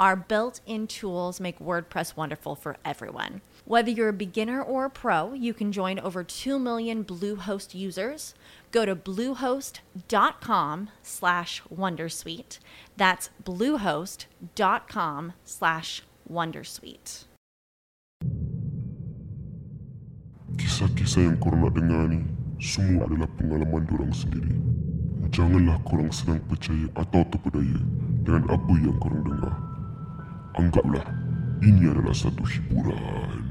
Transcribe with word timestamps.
Our 0.00 0.16
built 0.16 0.60
in 0.66 0.88
tools 0.88 1.38
make 1.38 1.60
WordPress 1.60 2.16
wonderful 2.16 2.56
for 2.56 2.76
everyone. 2.84 3.42
Whether 3.64 3.90
you're 3.90 4.10
a 4.10 4.12
beginner 4.12 4.60
or 4.60 4.86
a 4.86 4.90
pro, 4.90 5.32
you 5.32 5.54
can 5.54 5.70
join 5.70 6.00
over 6.00 6.24
2 6.24 6.58
million 6.58 7.04
Bluehost 7.04 7.74
users. 7.74 8.34
Go 8.72 8.84
to 8.84 8.96
bluehost.com 8.96 10.90
slash 11.02 11.62
wondersuite. 11.72 12.58
That's 12.96 13.30
bluehost.com 13.44 15.32
slash 15.44 16.02
wondersuite. 16.30 17.24
Kisah-kisah 20.54 21.22
yang 21.22 21.38
korang 21.38 21.66
nak 21.66 21.74
dengar 21.78 22.10
ni 22.10 22.22
semua 22.58 23.06
adalah 23.06 23.30
pengalaman 23.38 23.86
diorang 23.86 24.14
sendiri. 24.14 24.54
Janganlah 25.30 25.78
korang 25.86 26.10
senang 26.10 26.42
percaya 26.50 26.86
atau 26.98 27.22
terpedaya 27.30 27.78
dengan 28.26 28.46
apa 28.50 28.72
yang 28.78 28.98
korang 28.98 29.22
dengar. 29.22 29.73
Anggaplah 30.54 31.02
ini 31.62 31.90
adalah 31.90 32.14
satu 32.14 32.42
hiburan. 32.46 33.42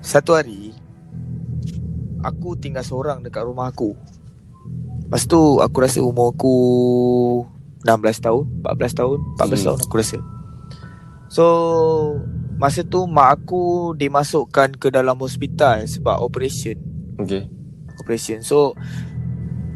Satu 0.00 0.34
hari 0.34 0.72
Aku 2.20 2.52
tinggal 2.56 2.84
seorang 2.84 3.24
dekat 3.24 3.48
rumah 3.48 3.72
aku. 3.72 3.96
Lepas 5.08 5.24
tu 5.24 5.60
aku 5.64 5.76
rasa 5.80 6.04
umur 6.04 6.36
aku 6.36 6.54
16 7.88 8.24
tahun 8.24 8.44
14 8.60 8.98
tahun 9.00 9.18
14 9.40 9.40
hmm. 9.40 9.64
tahun 9.64 9.78
aku 9.88 9.94
rasa. 9.96 10.18
So 11.32 11.44
Masa 12.60 12.84
tu 12.84 13.08
mak 13.08 13.40
aku 13.40 13.96
dimasukkan 13.96 14.76
ke 14.76 14.92
dalam 14.92 15.16
hospital 15.16 15.80
sebab 15.88 16.20
operation. 16.20 16.76
Okay 17.16 17.48
Operation. 17.96 18.44
So 18.44 18.76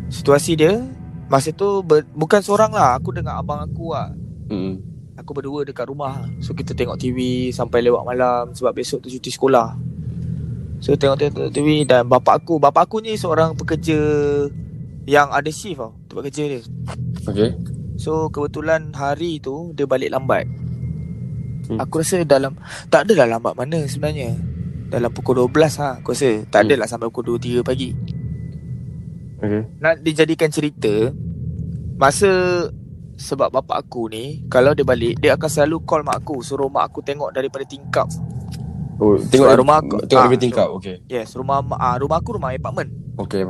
Situasi 0.08 0.56
dia 0.58 0.80
Masa 1.28 1.50
tu 1.56 1.80
ber, 1.80 2.05
bukan 2.12 2.41
seorang 2.44 2.72
lah 2.72 3.00
Aku 3.00 3.10
dengan 3.10 3.41
abang 3.41 3.64
aku 3.64 3.97
lah. 3.97 4.12
Hmm. 4.52 4.77
Aku 5.16 5.30
berdua 5.33 5.62
dekat 5.64 5.88
rumah. 5.88 6.27
So 6.42 6.52
kita 6.52 6.74
tengok 6.74 7.00
TV 7.00 7.48
sampai 7.55 7.80
lewat 7.80 8.05
malam 8.05 8.52
Sebab 8.52 8.74
besok 8.77 9.00
tu 9.00 9.08
cuti 9.08 9.30
sekolah. 9.33 9.72
So 10.84 10.92
tengok-tengok 10.98 11.48
TV 11.55 11.88
dan 11.88 12.05
bapak 12.11 12.44
aku 12.44 12.61
Bapak 12.61 12.91
aku 12.91 13.00
ni 13.00 13.16
seorang 13.16 13.56
pekerja 13.56 13.96
Yang 15.08 15.28
ada 15.33 15.50
shift 15.50 15.78
tau 15.80 15.96
Tempat 16.11 16.22
kerja 16.28 16.42
dia. 16.44 16.61
Okay. 17.24 17.50
So 17.96 18.28
kebetulan 18.28 18.92
hari 18.92 19.41
tu 19.41 19.72
Dia 19.72 19.89
balik 19.89 20.12
lambat. 20.12 20.44
Hmm. 21.72 21.80
Aku 21.80 22.05
rasa 22.05 22.20
dalam 22.28 22.61
Tak 22.92 23.08
adalah 23.08 23.41
lambat 23.41 23.56
mana 23.56 23.89
sebenarnya. 23.89 24.36
Dalam 24.92 25.08
pukul 25.08 25.40
12 25.48 25.80
ha 25.80 26.05
Aku 26.05 26.12
rasa. 26.12 26.45
Tak 26.52 26.68
Hmm. 26.68 26.68
adalah 26.68 26.86
sampai 26.90 27.08
pukul 27.08 27.40
2-3 27.40 27.64
pagi 27.64 28.14
Okay. 29.42 29.62
Nak 29.83 30.00
dijadikan 30.00 30.48
cerita 30.48 31.11
Masa 31.98 32.30
Sebab 33.14 33.50
bapak 33.50 33.86
aku 33.86 34.11
ni 34.11 34.42
Kalau 34.50 34.74
dia 34.74 34.86
balik 34.86 35.18
Dia 35.22 35.34
akan 35.39 35.48
selalu 35.50 35.83
call 35.86 36.02
mak 36.02 36.22
aku 36.22 36.42
Suruh 36.42 36.70
mak 36.70 36.90
aku 36.90 37.02
tengok 37.02 37.30
daripada 37.30 37.62
tingkap. 37.67 38.06
Oh 38.98 39.18
tengok 39.18 39.50
Sebab 39.50 39.58
rumah 39.58 39.77
aku. 39.83 39.96
Tengok 40.06 40.22
ah, 40.22 40.28
dari 40.30 40.39
tingkap 40.39 40.67
so- 40.70 40.77
Okay. 40.78 40.96
Yes 41.06 41.34
rumah 41.34 41.62
ah, 41.78 41.98
Rumah 41.98 42.18
aku 42.18 42.39
rumah 42.39 42.55
apartment. 42.55 42.90
Okay. 43.18 43.46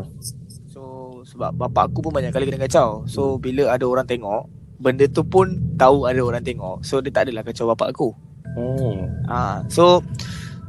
So 0.68 1.20
sebab 1.24 1.56
bapak 1.56 1.92
aku 1.92 2.04
pun 2.04 2.12
banyak 2.12 2.32
kali 2.32 2.44
kena 2.48 2.60
kacau. 2.68 3.08
So 3.08 3.40
bila 3.40 3.72
ada 3.72 3.84
orang 3.88 4.04
tengok 4.04 4.48
Benda 4.76 5.08
tu 5.08 5.24
pun 5.24 5.76
tahu 5.80 6.04
ada 6.04 6.20
orang 6.20 6.44
tengok. 6.44 6.84
So 6.84 7.00
dia 7.00 7.14
tak 7.14 7.30
adalah 7.30 7.46
kacau 7.46 7.72
bapak 7.72 7.96
aku. 7.96 8.12
Oh 8.54 9.08
ha, 9.26 9.64
So 9.66 10.04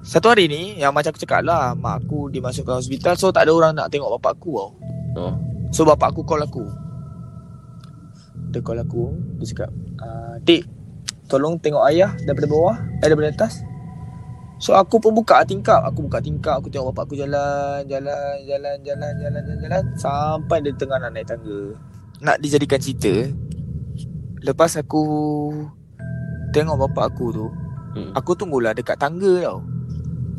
Satu 0.02 0.34
hari 0.34 0.50
ni 0.50 0.82
Yang 0.82 0.92
macam 0.94 1.10
aku 1.14 1.22
cakap 1.22 1.42
lah 1.46 1.78
Mak 1.78 2.08
aku 2.10 2.34
dimasukkan 2.34 2.82
hospital 2.82 3.14
So 3.14 3.30
tak 3.30 3.46
ada 3.46 3.54
orang 3.54 3.78
nak 3.78 3.94
tengok 3.94 4.18
bapak 4.18 4.42
aku 4.42 4.58
tau 4.58 4.70
Oh 5.16 5.36
So 5.76 5.84
bapak 5.84 6.16
aku 6.16 6.24
call 6.24 6.40
aku. 6.46 6.64
Dia 8.52 8.64
call 8.64 8.80
aku 8.80 9.12
Dia 9.40 9.46
cakap 9.52 9.72
uh, 10.00 10.36
Dik 10.44 10.64
Tolong 11.28 11.60
tengok 11.60 11.84
ayah 11.92 12.16
Daripada 12.24 12.48
bawah 12.48 12.76
Eh 13.04 13.08
daripada 13.08 13.32
atas. 13.32 13.64
So 14.56 14.72
aku 14.72 15.04
pun 15.04 15.12
buka 15.12 15.44
tingkap. 15.44 15.84
Aku 15.84 16.08
buka 16.08 16.24
tingkap 16.24 16.64
Aku 16.64 16.72
tengok 16.72 16.96
bapak 16.96 17.12
aku 17.12 17.16
jalan 17.20 17.84
Jalan 17.88 18.36
Jalan 18.48 18.76
Jalan 18.84 19.14
Jalan 19.20 19.42
Jalan, 19.44 19.58
jalan 19.68 19.84
Sampai 20.00 20.64
dia 20.64 20.72
tengah 20.76 20.96
nak 21.00 21.12
naik 21.12 21.28
tangga. 21.28 21.76
Nak 22.24 22.40
dijadikan 22.40 22.80
cerita 22.80 23.32
Lepas 24.44 24.80
aku 24.80 25.04
Tengok 26.56 26.88
bapak 26.88 27.12
aku 27.12 27.26
tu 27.36 27.48
hmm. 28.00 28.16
Aku 28.16 28.32
tunggulah 28.36 28.72
dekat 28.72 28.96
tangga 28.96 29.44
tau. 29.44 29.60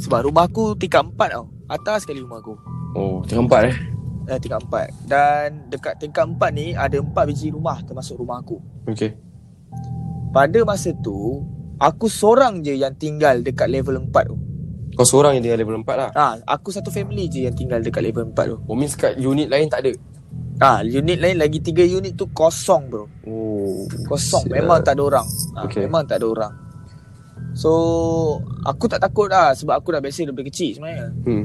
Sebab 0.00 0.28
rumah 0.28 0.48
aku 0.48 0.72
tingkat 0.80 1.04
empat 1.04 1.36
tau 1.36 1.48
Atas 1.68 2.06
sekali 2.08 2.24
rumah 2.24 2.40
aku. 2.40 2.56
Oh 2.96 3.20
tinggal 3.28 3.44
empat 3.44 3.62
eh 3.68 3.95
Eh, 4.26 4.38
tingkat 4.38 4.58
empat. 4.60 4.90
Dan 5.06 5.70
dekat 5.70 5.96
tingkat 5.96 6.26
empat 6.26 6.50
ni 6.50 6.74
Ada 6.74 6.98
empat 6.98 7.30
biji 7.30 7.50
rumah 7.50 7.78
Termasuk 7.80 8.18
rumah 8.18 8.42
aku. 8.42 8.58
Okay 8.84 9.14
Pada 10.30 10.58
masa 10.62 10.90
tu 10.96 11.46
Aku 11.76 12.08
seorang 12.08 12.58
je 12.58 12.74
yang 12.74 12.90
tinggal 12.92 13.38
Dekat 13.38 13.68
level 13.68 14.02
empat 14.02 14.26
tu. 14.26 14.34
Kau 14.96 15.04
seorang 15.04 15.36
yang 15.36 15.44
tinggal 15.44 15.60
level 15.60 15.78
empat 15.78 15.96
lah? 15.96 16.10
Ha, 16.10 16.26
Aku 16.48 16.68
satu 16.68 16.90
family 16.90 17.28
je 17.28 17.46
Yang 17.46 17.62
tinggal 17.62 17.78
dekat 17.78 18.02
level 18.02 18.26
empat 18.26 18.44
tu. 18.48 18.56
Oh 18.64 18.74
means 18.74 18.98
kat 18.98 19.14
unit 19.14 19.46
lain 19.46 19.68
tak 19.68 19.86
ada? 19.86 19.92
Ha, 20.56 20.80
Unit 20.82 21.20
lain 21.20 21.36
lagi 21.36 21.60
tiga 21.60 21.84
unit 21.84 22.16
tu 22.16 22.26
Kosong 22.26 22.88
bro. 22.88 23.04
Oh 23.28 23.84
Kosong. 24.08 24.48
sial. 24.48 24.56
Memang 24.56 24.80
tak 24.80 24.96
ada 24.96 25.02
orang. 25.04 25.26
Ha, 25.54 25.68
Okay. 25.68 25.84
Memang 25.84 26.02
tak 26.02 26.18
ada 26.18 26.26
orang. 26.26 26.52
So 27.52 27.70
Aku 28.64 28.88
tak 28.88 28.98
takut 28.98 29.28
lah 29.28 29.52
Sebab 29.52 29.76
aku 29.76 29.92
dah 29.92 30.00
biasa 30.00 30.24
Daripada 30.24 30.48
kecil 30.48 30.74
sebenarnya. 30.74 31.14
Hmm 31.22 31.44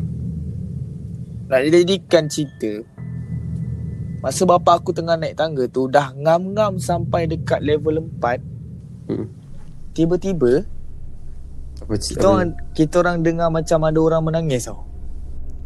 Nak 1.51 1.67
dijadikan 1.67 2.31
cerita 2.31 2.79
Masa 4.23 4.47
bapa 4.47 4.79
aku 4.79 4.95
tengah 4.95 5.19
naik 5.19 5.35
tangga 5.35 5.67
tu 5.67 5.91
Dah 5.91 6.15
ngam-ngam 6.15 6.79
sampai 6.79 7.27
dekat 7.27 7.59
level 7.59 8.07
4 8.23 8.39
Hmm. 9.11 9.27
Tiba-tiba 9.91 10.63
Apa 11.83 11.99
kita 11.99 12.23
orang, 12.23 12.55
kita 12.71 13.03
orang 13.03 13.19
dengar 13.19 13.51
macam 13.51 13.83
ada 13.83 13.99
orang 13.99 14.23
menangis 14.23 14.71
tau 14.71 14.87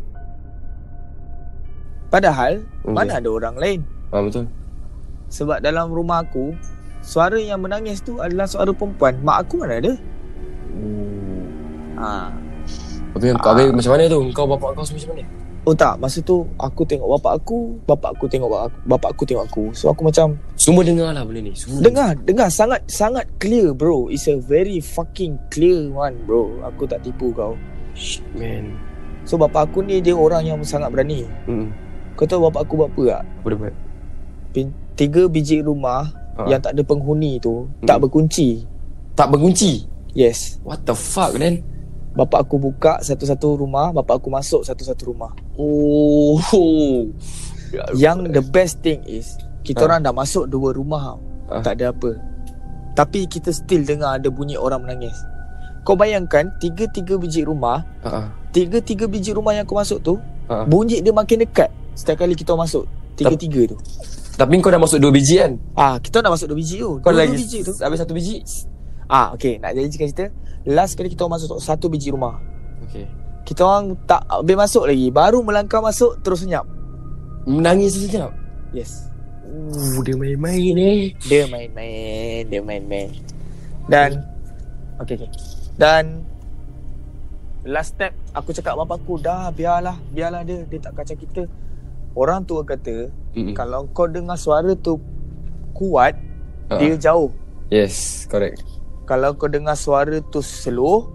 Padahal 2.15 2.63
Okay. 2.85 2.95
mana 2.95 3.19
ada 3.19 3.29
orang 3.33 3.57
lain. 3.59 3.81
Ah 4.15 4.23
betul. 4.23 4.47
Sebab 5.33 5.59
dalam 5.65 5.91
rumah 5.91 6.23
aku 6.23 6.55
Suara 7.05 7.37
yang 7.37 7.61
menangis 7.61 8.01
tu 8.01 8.17
adalah 8.17 8.49
suara 8.49 8.73
perempuan. 8.73 9.21
Mak 9.21 9.37
aku 9.45 9.61
mana 9.61 9.77
ada? 9.77 9.93
Oh 10.73 12.01
ha. 12.01 12.33
Habis 13.13 13.37
kau 13.45 13.53
habis 13.53 13.69
macam 13.77 13.91
mana 13.93 14.05
tu? 14.09 14.21
Kau 14.33 14.49
bapak 14.49 14.73
kau 14.73 14.85
macam 14.89 15.11
mana? 15.13 15.25
Oh 15.65 15.77
tak. 15.77 16.01
Masa 16.01 16.25
tu 16.25 16.49
Aku 16.57 16.85
tengok 16.89 17.09
bapak 17.21 17.41
aku 17.41 17.77
Bapak 17.85 18.17
aku 18.17 18.25
tengok 18.29 18.49
bapak 18.49 18.65
aku, 18.73 18.79
bapak 18.89 19.11
aku 19.13 19.23
tengok 19.29 19.45
aku. 19.45 19.65
So 19.77 19.93
aku 19.93 20.09
macam 20.09 20.41
Semua 20.57 20.81
dengar 20.81 21.13
lah 21.13 21.25
benda 21.29 21.45
ni. 21.45 21.53
Semua 21.53 21.85
Dengar 21.85 22.17
Dengar. 22.25 22.49
Sangat 22.49 22.81
Sangat 22.89 23.29
clear 23.37 23.77
bro. 23.77 24.09
It's 24.09 24.25
a 24.29 24.41
very 24.41 24.81
fucking 24.81 25.37
clear 25.53 25.93
one 25.93 26.17
bro. 26.25 26.65
Aku 26.73 26.89
tak 26.89 27.05
tipu 27.05 27.37
kau. 27.37 27.53
Shit 27.93 28.25
man. 28.33 28.81
So 29.29 29.37
bapak 29.37 29.73
aku 29.73 29.85
ni 29.85 30.01
Dia 30.01 30.17
orang 30.17 30.49
yang 30.49 30.61
sangat 30.65 30.89
berani. 30.89 31.29
Hmm 31.45 31.84
Kau 32.15 32.25
tahu 32.25 32.47
bapak 32.47 32.65
aku 32.65 32.75
buat 32.77 32.91
apa 32.91 33.03
tak 33.05 33.23
Apa 33.41 33.47
dia 33.47 33.59
buat 33.59 33.75
Tiga 34.95 35.23
biji 35.27 35.59
rumah 35.61 36.11
Ha. 36.35 36.51
Yang 36.51 36.61
tak 36.67 36.73
ada 36.75 36.83
penghuni 36.83 37.39
tu 37.39 37.71
Hmm. 37.79 37.87
Tak 37.87 38.03
berkunci 38.03 38.67
Tak 39.15 39.31
berkunci 39.31 39.87
Yes 40.13 40.59
What 40.63 40.83
the 40.83 40.91
fuck 40.91 41.31
then 41.35 41.63
Bapak 42.11 42.43
aku 42.43 42.59
buka 42.59 42.99
Satu-satu 42.99 43.55
rumah 43.55 43.95
Bapak 43.95 44.19
aku 44.19 44.35
masuk 44.35 44.67
Satu-satu 44.67 45.15
rumah 45.15 45.31
Oh 45.55 46.43
Yang 47.95 48.31
the 48.31 48.43
best 48.43 48.83
thing 48.83 48.99
is 49.05 49.39
Kita 49.63 49.81
Ha. 49.81 49.87
orang 49.87 50.03
dah 50.03 50.13
masuk 50.13 50.45
dua 50.45 50.71
rumah. 50.71 51.17
Ha. 51.49 51.63
Tak 51.63 51.81
ada 51.81 51.89
apa. 51.89 52.21
Tapi 52.93 53.25
kita 53.25 53.49
still 53.49 53.81
dengar 53.81 54.21
ada 54.21 54.29
bunyi 54.29 54.55
orang 54.55 54.85
menangis. 54.85 55.17
Kau 55.81 55.97
bayangkan 55.97 56.53
tiga-tiga 56.59 57.17
biji 57.17 57.43
rumah, 57.43 57.81
Ha. 58.03 58.29
tiga-tiga 58.53 59.09
biji 59.09 59.33
rumah 59.33 59.57
yang 59.57 59.65
kau 59.65 59.75
masuk 59.75 60.05
tu, 60.05 60.15
Ha. 60.47 60.69
bunyi 60.69 61.01
dia 61.01 61.11
makin 61.11 61.49
dekat 61.49 61.73
setiap 61.95 62.27
kali 62.27 62.35
kita 62.35 62.55
masuk. 62.55 62.87
Tiga-tiga 63.15 63.75
tu. 63.75 63.79
Tapi 64.35 64.59
kau 64.59 64.75
dah 64.75 64.83
masuk 64.83 64.99
dua 64.99 65.15
biji 65.15 65.39
kan? 65.39 65.55
Ah, 65.79 65.97
kita 66.03 66.19
dah 66.19 66.31
masuk 66.35 66.51
dua 66.51 66.59
biji 66.59 66.83
tu. 66.83 66.99
Kau 66.99 67.15
dua, 67.15 67.23
lagi 67.23 67.39
dua 67.39 67.43
biji 67.47 67.59
tu. 67.63 67.73
Habis 67.79 67.99
satu 68.03 68.13
biji? 68.19 68.43
Ah, 69.07 69.31
okay. 69.31 69.63
Nak 69.63 69.79
jadi 69.79 69.89
cerita. 69.91 70.27
Last 70.67 70.99
kali 70.99 71.07
kita 71.07 71.31
masuk 71.31 71.55
tu, 71.55 71.59
satu 71.63 71.87
biji 71.87 72.11
rumah. 72.11 72.43
Okay. 72.91 73.07
Kita 73.47 73.63
orang 73.63 73.95
tak 74.11 74.27
habis 74.27 74.57
masuk 74.59 74.91
lagi. 74.91 75.07
Baru 75.15 75.47
melangkah 75.47 75.79
masuk 75.79 76.19
terus 76.27 76.43
senyap. 76.43 76.67
Menangis 77.47 77.95
sekejap. 77.95 78.35
Yes. 78.75 79.07
Uh, 79.45 80.03
dia 80.03 80.17
main-main 80.19 80.75
eh. 80.75 81.15
Dia 81.31 81.47
main-main, 81.47 82.43
dia 82.49 82.61
main-main. 82.65 83.13
Dan 83.87 84.25
okay, 84.99 85.15
okay. 85.15 85.31
Dan 85.77 86.25
last 87.69 87.95
step 87.95 88.17
aku 88.33 88.51
cakap 88.57 88.75
bapak 88.81 89.05
aku 89.05 89.21
dah 89.21 89.53
biarlah, 89.53 90.01
biarlah 90.11 90.43
dia 90.43 90.65
dia 90.65 90.81
tak 90.81 90.97
kacau 90.97 91.15
kita. 91.15 91.43
Orang 92.15 92.47
tua 92.47 92.63
kata 92.63 93.11
Mm-mm. 93.35 93.53
kalau 93.53 93.91
kau 93.91 94.07
dengar 94.07 94.39
suara 94.39 94.71
tu 94.73 95.03
kuat, 95.73 96.15
Ha. 96.65 96.81
dia 96.81 96.97
jauh. 96.97 97.29
Yes, 97.69 98.25
correct. 98.25 98.63
Kalau 99.05 99.35
kau 99.35 99.47
dengar 99.47 99.75
suara 99.75 100.17
tu 100.25 100.41
slow, 100.41 101.11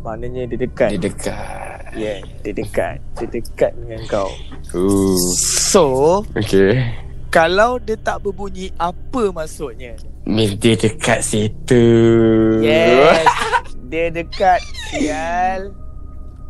maknanya 0.00 0.48
dia 0.48 0.58
dekat. 0.58 0.96
Dia 0.96 1.02
dekat. 1.02 1.76
Yeah, 1.92 2.18
dia 2.40 2.52
dekat. 2.54 2.96
Dia 3.18 3.26
dekat 3.28 3.72
dengan 3.74 4.00
kau. 4.06 4.30
Uh. 4.70 5.18
So, 5.36 5.84
Okay. 6.32 6.86
kalau 7.28 7.76
dia 7.76 7.98
tak 7.98 8.22
berbunyi, 8.22 8.70
apa 8.78 9.28
maksudnya? 9.28 9.98
Means 10.22 10.56
dia 10.56 10.72
dekat 10.72 11.20
situ. 11.20 11.84
Yes. 12.62 13.26
dia 13.88 14.08
dekat. 14.08 14.60
Sial. 14.88 15.72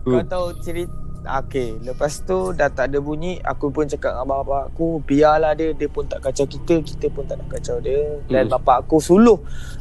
Kau 0.05 0.23
tahu 0.23 0.47
cerita 0.61 0.93
Okay 1.31 1.77
Lepas 1.79 2.23
tu 2.23 2.51
Dah 2.51 2.67
tak 2.67 2.89
ada 2.89 2.99
bunyi 2.99 3.37
Aku 3.39 3.69
pun 3.69 3.85
cakap 3.85 4.17
dengan 4.17 4.27
bapak 4.27 4.63
aku 4.69 4.99
Biarlah 5.01 5.53
dia 5.53 5.71
Dia 5.71 5.87
pun 5.87 6.03
tak 6.03 6.21
kacau 6.21 6.45
kita 6.45 6.81
Kita 6.81 7.07
pun 7.09 7.23
tak 7.23 7.37
nak 7.37 7.49
kacau 7.51 7.77
dia 7.79 8.01
Dan 8.25 8.47
Hmm. 8.47 8.53
bapak 8.55 8.83
aku 8.83 8.97
suluh 8.99 9.37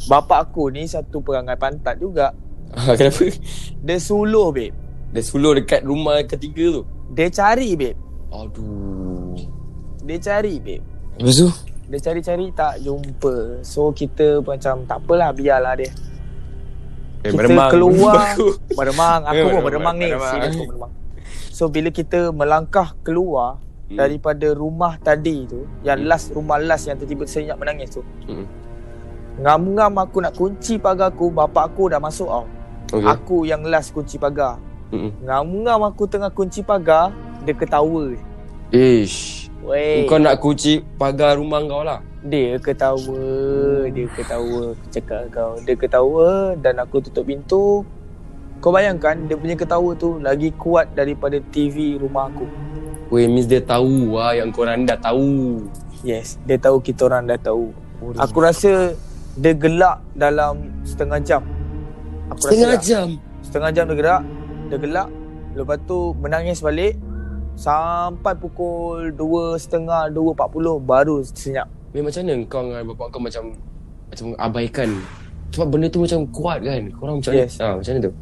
Bapak 0.06 0.40
aku 0.46 0.68
ni 0.68 0.84
Satu 0.84 1.20
perangai 1.20 1.56
pantat 1.56 1.96
juga 1.96 2.36
Ha, 2.68 2.94
kenapa? 2.94 3.32
Dia 3.80 3.96
suluh 3.98 4.52
babe 4.52 4.76
Dia 5.08 5.22
suluh 5.22 5.56
dekat 5.56 5.82
rumah 5.82 6.20
ketiga 6.22 6.68
tu. 6.70 6.84
Dia 7.10 7.28
cari 7.30 7.74
babe 7.74 7.96
Aduh. 8.30 9.40
Dia 10.04 10.20
cari 10.20 10.60
babe 10.60 10.84
Lepas 11.16 11.36
tu? 11.38 11.50
Dia 11.88 12.00
cari-cari 12.02 12.52
tak 12.52 12.84
jumpa 12.84 13.64
So 13.64 13.90
kita 13.90 14.40
macam 14.42 14.84
Tak 14.84 15.00
apalah 15.00 15.32
biarlah 15.32 15.74
dia 15.74 15.88
Eh, 17.18 17.32
Kita 17.32 17.72
keluar 17.72 18.36
Aku. 18.36 18.52
Meremang 18.74 19.24
Aku 19.26 19.34
Eh, 19.34 19.44
pun 19.48 19.62
meremang, 19.64 19.96
meremang 19.96 19.96
ni. 19.98 20.08
Serius 20.12 20.54
aku 20.54 20.64
meremang 20.68 20.92
So 21.58 21.66
bila 21.66 21.90
kita 21.90 22.30
melangkah 22.30 22.94
keluar 23.02 23.58
Hmm. 23.88 23.96
Daripada 23.96 24.52
rumah 24.52 25.00
tadi 25.00 25.48
tu 25.48 25.64
Yang 25.80 26.00
Hmm. 26.04 26.10
last 26.12 26.26
Rumah 26.36 26.58
last 26.60 26.86
yang 26.86 27.00
tiba-tiba 27.00 27.24
senyap 27.24 27.56
menangis 27.56 27.96
tu 27.96 28.04
Mm. 28.28 28.44
Ngam-ngam 29.40 29.94
aku 29.98 30.18
nak 30.20 30.36
kunci 30.36 30.76
pagar 30.76 31.08
aku 31.08 31.32
Bapak 31.32 31.72
aku 31.72 31.88
dah 31.88 31.98
masuk 31.98 32.28
tau 32.28 32.46
Okay. 32.88 33.04
Aku 33.04 33.38
yang 33.44 33.64
last 33.64 33.92
kunci 33.92 34.20
pagar 34.20 34.60
Mm-mm. 34.92 35.12
Ngam-ngam 35.24 35.88
aku 35.88 36.04
tengah 36.04 36.28
kunci 36.30 36.60
pagar 36.62 37.16
Dia 37.48 37.56
ketawa 37.56 38.12
Ish. 38.76 39.48
Weh 39.64 40.04
Kau 40.04 40.20
nak 40.20 40.40
kunci 40.40 40.84
pagar 40.96 41.40
rumah 41.40 41.64
kau 41.64 41.84
lah. 41.84 42.04
Dia 42.24 42.60
ketawa 42.60 43.24
Dia 43.88 44.08
ketawa 44.12 44.76
Aku 44.76 44.86
cakap 44.92 45.32
kau 45.32 45.56
Dia 45.64 45.76
ketawa 45.76 46.60
Dan 46.60 46.76
aku 46.76 47.00
tutup 47.00 47.24
pintu 47.24 47.88
Kau 48.58 48.70
bayangkan 48.70 49.16
Dia 49.26 49.36
punya 49.36 49.54
ketawa 49.54 49.94
tu 49.94 50.18
Lagi 50.18 50.50
kuat 50.54 50.92
daripada 50.94 51.38
TV 51.50 51.96
rumah 51.96 52.28
aku 52.28 52.46
Weh, 53.08 53.24
means 53.24 53.48
dia 53.48 53.64
tahu 53.64 54.12
lah 54.12 54.36
yang 54.36 54.52
korang 54.52 54.84
dah 54.84 55.00
tahu. 55.00 55.64
Yes 56.02 56.36
Dia 56.44 56.60
tahu 56.60 56.78
kita 56.80 57.08
orang 57.08 57.26
dah 57.26 57.40
tahu 57.40 57.72
Oh, 57.98 58.14
Aku 58.16 58.38
rasa 58.40 58.94
Dia 59.34 59.54
gelak 59.54 59.98
dalam 60.14 60.70
setengah 60.84 61.18
jam 61.20 61.42
Aku 62.30 62.38
Setengah 62.44 62.76
rasa 62.76 62.84
jam. 62.84 63.08
tak. 63.10 63.42
Setengah 63.42 63.70
jam 63.72 63.84
dia 63.86 63.96
gerak 63.96 64.22
Dia 64.68 64.78
gelak 64.78 65.10
Lepas 65.54 65.78
tu 65.86 65.98
menangis 66.16 66.60
balik 66.60 66.94
Sampai 67.56 68.36
pukul 68.36 69.16
2.30 69.16 70.14
2.40 70.14 70.38
Baru 70.80 71.26
senyap 71.26 71.66
Weh, 71.90 72.04
macam 72.04 72.22
mana 72.22 72.36
kau 72.46 72.62
dengan 72.62 72.84
bapak 72.86 73.08
kau 73.10 73.22
macam 73.24 73.44
macam 74.08 74.26
abaikan? 74.38 74.90
Sebab 75.52 75.68
benda 75.68 75.88
tu 75.88 76.00
macam 76.00 76.20
kuat 76.30 76.60
kan. 76.60 76.84
Korang 76.94 77.16
macam 77.20 77.32
Yes. 77.34 77.60
Ha, 77.60 77.76
macam 77.76 77.92
mana 77.92 78.02
tu? 78.04 78.14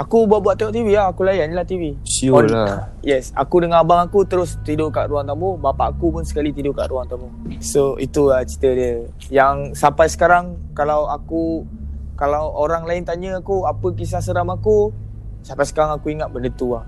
Aku 0.00 0.24
buat-buat 0.24 0.56
tengok 0.56 0.72
TV 0.72 0.96
lah 0.96 1.12
Aku 1.12 1.28
layan 1.28 1.52
lah 1.52 1.68
TV 1.68 1.92
Sure 2.08 2.40
On- 2.40 2.48
lah. 2.48 2.88
Yes, 3.04 3.36
aku 3.36 3.60
dengan 3.60 3.84
abang 3.84 4.00
aku 4.00 4.24
terus 4.24 4.56
tidur 4.64 4.88
kat 4.92 5.08
ruang 5.08 5.24
tamu. 5.24 5.56
Bapak 5.56 5.96
aku 5.96 6.12
pun 6.12 6.24
sekali 6.24 6.52
tidur 6.52 6.76
kat 6.76 6.88
ruang 6.92 7.08
tamu. 7.08 7.32
So, 7.64 7.96
itu 7.96 8.28
lah 8.28 8.44
cerita 8.44 8.76
dia. 8.76 9.08
Yang 9.32 9.76
sampai 9.76 10.08
sekarang, 10.12 10.56
kalau 10.76 11.08
aku, 11.08 11.64
kalau 12.16 12.52
orang 12.52 12.84
lain 12.84 13.08
tanya 13.08 13.40
aku 13.40 13.64
apa 13.64 13.88
kisah 13.96 14.20
seram 14.20 14.52
aku, 14.52 14.92
sampai 15.40 15.64
sekarang 15.64 15.96
aku 15.96 16.12
ingat 16.12 16.28
benda 16.28 16.52
tu 16.52 16.76
lah. 16.76 16.84